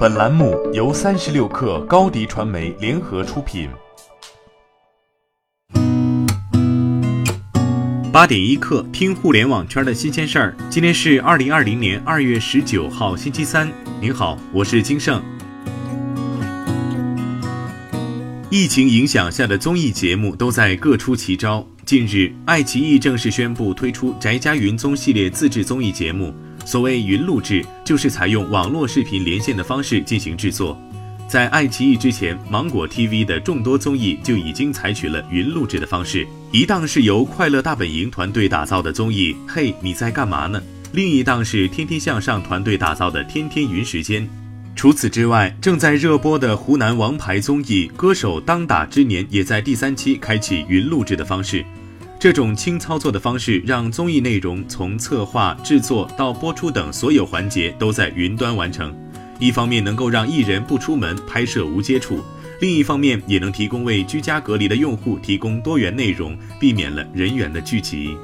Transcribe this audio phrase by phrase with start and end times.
[0.00, 3.68] 本栏目由三十六氪高低传媒联合出品。
[8.10, 10.56] 八点一刻，听互联网圈的新鲜事儿。
[10.70, 13.70] 今天是二零二零年二月十九号，星期三。
[14.00, 15.22] 您好，我是金盛。
[18.48, 21.62] 疫情影响下的综艺节目都在各出奇招。
[21.84, 26.34] 近日，爱奇艺正式宣布推出宅家云综系列自制综艺节目。
[26.64, 30.80] 所谓云录制，就是采用网络视频连线的方式进行制作。
[31.28, 36.26] 在爱奇艺之前，芒果 TV 的众多综艺就已经采取了云录制的方式。
[36.50, 40.60] 一档是由快乐大本营团队打造的综艺《嘿，你在干嘛呢》，
[40.92, 44.22] 另一档是天天向上团队打造的《天天云时间》。
[44.74, 51.64] 除此之外，正在热播的湖南王牌综艺《歌手当打之年》也在第三期开启云录制的方式。
[52.20, 58.94] 这种轻操作的方式，让综艺内容从策划、制作到播出等所有环节都在云端完成。
[59.38, 62.22] 一方面能够让艺人不出门拍摄无接触，
[62.60, 68.14] 另一方面也能提供为居家隔离的用户提供多元内容，避免了人员的聚集。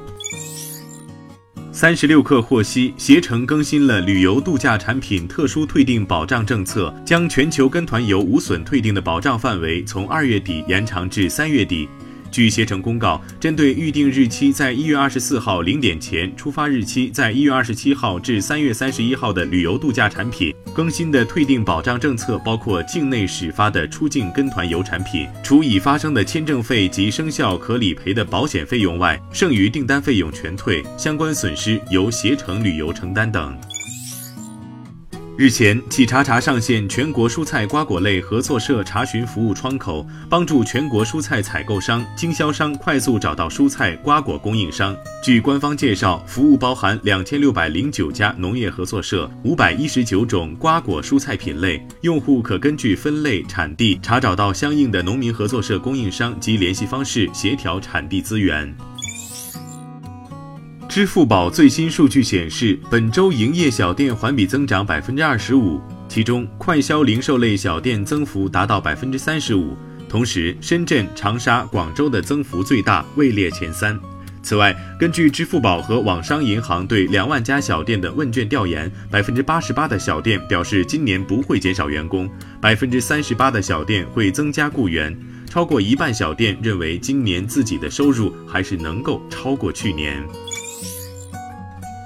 [1.72, 11.88] 三十六氪获悉，携程更新了旅游度假产品特殊退订保障政策，将全球跟团游无损退订的保障范围从二月底延长至三月底。
[12.30, 33.56] 据携程公告，针对预定日期在一月二十四号零点前、出发日期在一月二十七号至三月三十一号的旅游度假产品，更新的退订保障政策包括境内始发的出境跟团游产品，除已发生的签证费及生效可理赔的保险费用外，剩余订单费用全退，相关损失由携程旅游承担等。
[35.38, 44.96] 日前，企查查上线全国蔬菜瓜果类合作社查询服务窗口，帮助全国蔬菜采购商、经销商快速找到蔬菜瓜果供应商。
[45.22, 58.74] 据官方介绍，服务包含两千六百零九家农业合作社、五百一十九种瓜果蔬菜品类，用户可根据分类、产地查找到相应的农民合作社供应商及联系方式，协调产地资源。
[60.96, 69.76] 支付宝最新数据显示，本周营业小店环比增长百分之二十五，其中快消零售类小店增幅达到百分之三十五。
[70.08, 74.00] 同时，深圳、长沙、广州的增幅最大，位列前三。
[74.42, 82.26] 此外，根据支付宝和网商银行对两万家小店的问卷调研，百分之八十八的小店表示今年不会减少员工，
[82.58, 85.14] 百分之三十八的小店会增加雇员，
[85.46, 90.24] 超过一半小店认为今年自己的收入还是能够超过去年。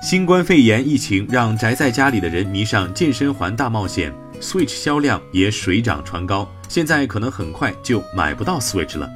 [0.03, 9.07] 新冠肺炎疫情让宅在家里的人迷上健身环大冒险，Switch 销量也水涨船高，现在可能很快就买不到 Switch 了。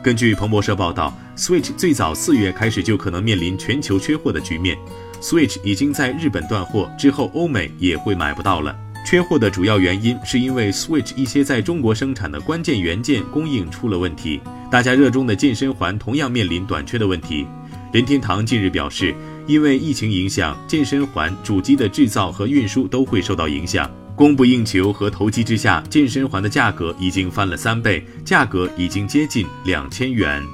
[0.00, 4.78] 根据彭博社报道，Switch 最早四月开始就可能面临全球缺货的局面
[5.20, 8.74] ，Switch 已经在日本断货，之后欧美也会买不到了。
[9.04, 14.40] 缺货的主要原因是因为 Switch 一些在中国生产的关键元件供应出了问题，
[14.70, 17.44] 大家热衷的健身环同样面临短缺的问题。
[17.92, 19.14] 任天堂近日表示。
[19.48, 23.90] 因为疫情影响，健身环主机的制造和运输都会受到影响。
[24.14, 30.44] 供不应求和投机之下，健身环的价格已经翻了三倍，价格已经接近两千元。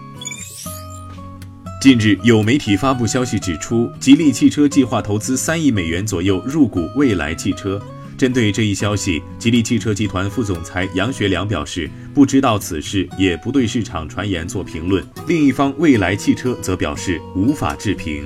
[1.82, 7.82] 近日，有媒体发布消息指出，吉利汽车计划投资三亿美元左右入股蔚来汽车。
[8.16, 15.04] 针对这一消息，吉利汽车集团副总裁杨学良表示，不知道此事，也不对市场传言做评论。
[15.26, 18.24] 另一方，蔚来汽车则表示无法置评。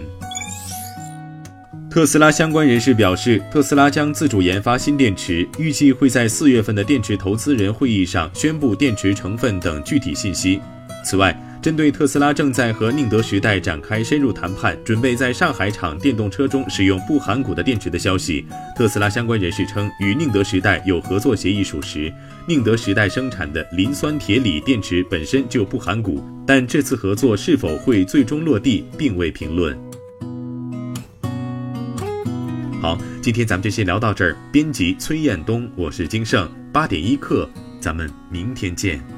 [1.91, 10.61] 特斯拉相关人士表示，特斯拉将自主研发新电池，预计会在四月份的电池投资人会议上宣布电池成分等具体信息。
[11.03, 11.35] 此外，
[11.69, 22.11] 针对特斯拉正在和宁德时代展开深入谈判，准备在上海厂电动车中使用不含钴的电池的消息，特斯拉相关人士称，与宁德时代有合作协议属实。
[22.47, 29.79] 宁德时代生产的磷酸铁锂电池本身就不含钴，但这次合作是否会最终落地，并未评论。
[32.81, 34.35] 好，今天咱们就先聊到这儿。
[34.51, 37.47] 编辑崔彦东，我是金盛，八点一刻，
[37.79, 39.18] 咱们明天见。